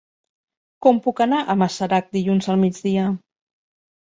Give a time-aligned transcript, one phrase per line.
[0.85, 3.05] Com puc anar a Masarac dilluns al migdia?